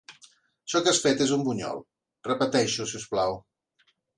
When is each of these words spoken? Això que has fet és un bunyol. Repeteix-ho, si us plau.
Això 0.67 0.81
que 0.87 0.91
has 0.95 1.01
fet 1.03 1.21
és 1.27 1.35
un 1.35 1.45
bunyol. 1.49 1.83
Repeteix-ho, 2.31 2.91
si 2.93 2.99
us 3.05 3.09
plau. 3.13 3.41